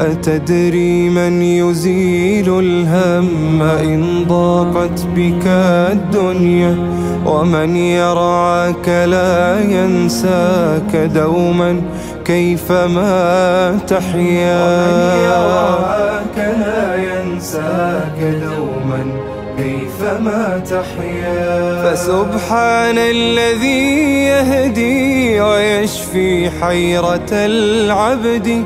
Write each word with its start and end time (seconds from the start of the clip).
أتدري 0.00 1.08
من 1.08 1.42
يزيل 1.42 2.58
الهم 2.58 3.62
إن 3.62 4.24
ضاقت 4.28 5.06
بك 5.16 5.46
الدنيا؟ 5.92 6.76
ومن 7.26 7.76
يرعاك 7.76 8.88
لا 8.88 9.60
ينساك 9.60 10.96
دوما 10.96 11.80
كيفما 12.24 13.78
تحيا؟ 13.86 14.82
ومن 14.88 15.22
يرعاك 15.24 16.36
لا 16.36 16.94
ينساك 16.96 18.18
دوما. 18.20 18.71
كيفما 19.82 20.62
تحيا. 20.70 21.82
فسبحان 21.84 22.98
الذي 22.98 24.24
يهدي 24.24 25.40
ويشفي 25.40 26.50
حيرة 26.60 27.30
العبد 27.32 28.64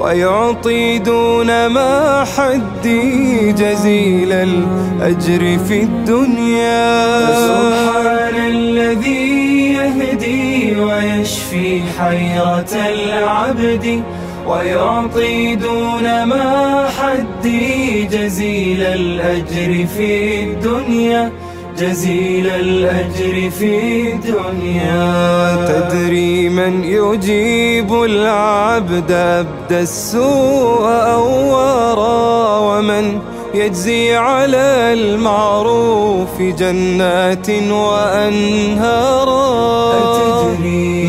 ويعطي 0.00 0.98
دون 0.98 1.66
ما 1.66 2.24
حدي 2.36 3.52
جزيل 3.52 4.32
الأجر 4.32 5.58
في 5.68 5.82
الدنيا. 5.82 7.26
فسبحان 7.26 8.36
الذي 8.36 9.72
يهدي 9.72 10.80
ويشفي 10.80 11.82
حيرة 11.98 12.72
العبد 12.74 14.02
ويعطي 14.48 15.54
دون 15.54 16.24
ما 16.24 16.88
حدي 16.98 18.04
جزيل 18.04 18.82
الأجر 18.82 19.86
في 19.96 20.42
الدنيا 20.44 21.32
جزيل 21.78 22.46
الأجر 22.46 23.50
في 23.50 23.72
الدنيا. 24.12 25.04
تدري 25.68 26.48
من 26.48 26.84
يجيب 26.84 27.92
العبد 27.92 29.10
أبدى 29.12 29.80
السوء 29.80 30.86
أورا 31.12 32.58
ومن 32.58 33.18
يجزي 33.54 34.16
على 34.16 34.92
المعروف 34.92 36.40
جنات 36.40 37.50
وأنهارا. 37.70 39.38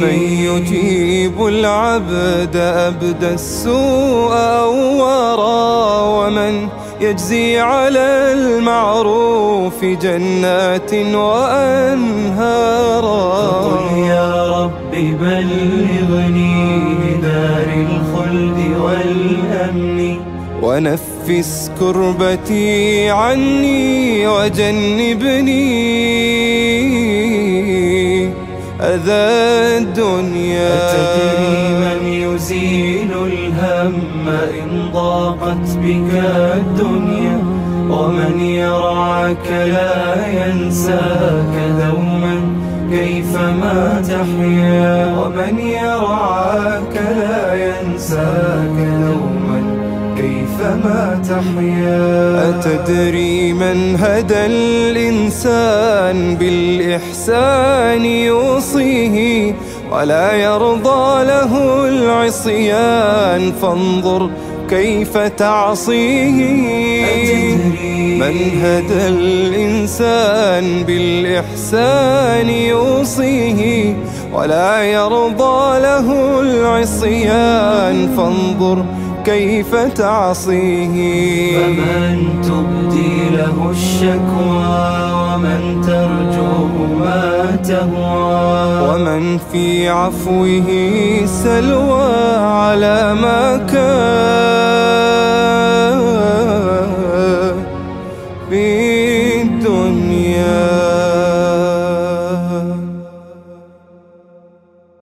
من 0.01 0.19
يجيب 0.47 1.45
العبد 1.45 2.55
أبدى 2.55 3.33
السوء 3.33 4.33
أورا 4.33 6.01
ومن 6.01 6.67
يجزي 7.01 7.59
على 7.59 8.33
المعروف 8.33 9.85
جنات 9.85 10.93
وأنهارا. 10.93 12.29
فقل 13.51 13.97
يا 13.97 14.47
رب 14.47 14.91
بلغني 15.21 16.48
ونفس 20.61 21.71
كربتي 21.79 23.09
عني 23.09 24.27
وجنبني. 24.27 25.69
أذى 28.81 29.29
الدنيا. 29.77 30.69
أتدري 30.75 31.69
من 31.79 32.01
يزيل 32.13 33.11
الهم 33.13 33.93
إن 34.27 34.89
ضاقت 34.93 35.67
بك 35.83 36.11
الدنيا؟ 36.57 37.37
ومن 37.89 38.39
يرعاك 38.39 39.47
لا 39.49 40.27
ينساك 40.27 41.53
دوما. 41.79 42.35
كيفما 42.91 44.01
تحيا؟ 44.07 45.15
ومن 45.17 45.59
يرعاك 45.59 46.95
لا 46.95 47.18
كيفما 50.69 51.21
تحيا. 51.29 52.49
أتدري 52.49 53.53
من 53.53 53.95
هدى 53.99 54.45
الإنسان 54.45 56.35
بالإحسان 56.35 58.05
يوصيه 58.05 59.55
ولا 59.91 60.33
يرضى 60.33 61.25
له 61.25 61.85
العصيان. 61.87 63.51
فانظر 63.61 64.29
كيف 64.69 65.17
تعصيه. 65.17 66.41
من 68.19 68.37
هدى 68.63 69.07
الإنسان 69.07 70.83
بالإحسان 70.83 72.49
يوصيه 72.49 73.93
ولا 74.33 74.83
يرضى 74.83 75.79
له 75.79 76.41
العصيان. 76.41 78.09
فانظر 78.17 78.85
كيف 79.25 79.75
تعصيه؟ 79.75 81.57
فمن 81.57 82.41
تبدي 82.41 83.29
له 83.37 83.69
الشكوى 83.71 85.11
ومن 85.13 85.81
ترجو 85.81 86.67
ما 86.99 87.55
تهوى. 87.67 88.89
ومن 88.89 89.37
في 89.51 89.89
عفوه 89.89 90.67
سلوى 91.25 92.35
على 92.37 93.13
ما 93.21 93.57
كان. 93.57 94.48